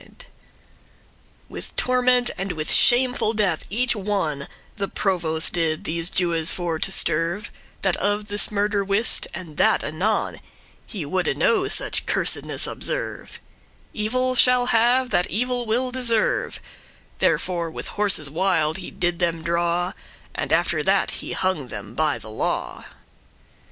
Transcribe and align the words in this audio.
*caused 0.01 0.25
With 1.47 1.75
torment, 1.75 2.31
and 2.35 2.53
with 2.53 2.71
shameful 2.71 3.33
death 3.33 3.67
each 3.69 3.95
one 3.95 4.47
The 4.77 4.87
provost 4.87 5.53
did* 5.53 5.83
these 5.83 6.09
Jewes 6.09 6.51
for 6.51 6.79
to 6.79 6.89
sterve 6.91 7.51
*caused 7.51 7.81
die 7.83 7.91
That 7.91 7.97
of 7.97 8.25
this 8.27 8.49
murder 8.49 8.83
wist, 8.83 9.27
and 9.31 9.57
that 9.57 9.83
anon; 9.83 10.39
He 10.87 11.05
woulde 11.05 11.37
no 11.37 11.67
such 11.67 12.07
cursedness 12.07 12.65
observe* 12.65 13.39
*overlook 13.39 13.89
Evil 13.93 14.33
shall 14.33 14.65
have 14.73 15.11
that 15.11 15.29
evil 15.29 15.67
will 15.67 15.91
deserve; 15.91 16.59
Therefore 17.19 17.69
with 17.69 17.89
horses 17.89 18.27
wild 18.27 18.77
he 18.77 18.89
did 18.89 19.19
them 19.19 19.43
draw, 19.43 19.93
And 20.33 20.51
after 20.51 20.81
that 20.81 21.11
he 21.21 21.33
hung 21.33 21.67
them 21.67 21.93
by 21.93 22.17
the 22.17 22.31
law. 22.31 22.85